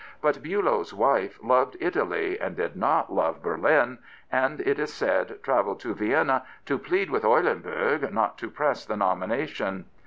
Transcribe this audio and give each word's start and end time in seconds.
But 0.19 0.41
Billow's 0.41 0.95
wife 0.95 1.37
loved 1.43 1.77
Italy 1.79 2.39
and 2.39 2.55
did 2.55 2.75
not 2.75 3.13
love 3.13 3.43
Berlin, 3.43 3.99
and, 4.31 4.59
it 4.61 4.79
is 4.79 4.91
said, 4.91 5.43
travelled 5.43 5.79
to 5.81 5.93
Vienna 5.93 6.43
to 6.65 6.79
plead 6.79 7.11
with 7.11 7.21
Eulenburg 7.21 8.11
not 8.11 8.35
to 8.39 8.49
press 8.49 8.83
the 8.83 8.97
nomination. 8.97 9.85